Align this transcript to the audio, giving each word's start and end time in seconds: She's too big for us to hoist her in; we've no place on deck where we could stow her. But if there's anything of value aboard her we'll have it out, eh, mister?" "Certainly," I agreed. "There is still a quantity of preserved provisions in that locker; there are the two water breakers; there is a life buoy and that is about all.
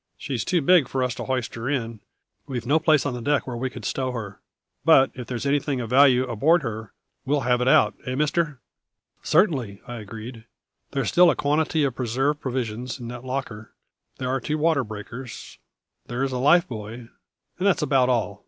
She's 0.17 0.43
too 0.43 0.63
big 0.63 0.87
for 0.87 1.03
us 1.03 1.13
to 1.13 1.25
hoist 1.25 1.53
her 1.53 1.69
in; 1.69 1.99
we've 2.47 2.65
no 2.65 2.79
place 2.79 3.05
on 3.05 3.23
deck 3.23 3.45
where 3.45 3.55
we 3.55 3.69
could 3.69 3.85
stow 3.85 4.11
her. 4.13 4.39
But 4.83 5.11
if 5.13 5.27
there's 5.27 5.45
anything 5.45 5.79
of 5.79 5.91
value 5.91 6.25
aboard 6.27 6.63
her 6.63 6.91
we'll 7.23 7.41
have 7.41 7.61
it 7.61 7.67
out, 7.67 7.93
eh, 8.07 8.15
mister?" 8.15 8.59
"Certainly," 9.21 9.79
I 9.85 9.97
agreed. 9.97 10.45
"There 10.89 11.03
is 11.03 11.09
still 11.09 11.29
a 11.29 11.35
quantity 11.35 11.83
of 11.83 11.93
preserved 11.93 12.41
provisions 12.41 12.99
in 12.99 13.09
that 13.09 13.23
locker; 13.23 13.75
there 14.17 14.29
are 14.29 14.39
the 14.39 14.47
two 14.47 14.57
water 14.57 14.83
breakers; 14.83 15.59
there 16.07 16.23
is 16.23 16.31
a 16.31 16.39
life 16.39 16.67
buoy 16.67 16.95
and 17.59 17.67
that 17.67 17.75
is 17.77 17.83
about 17.83 18.09
all. 18.09 18.39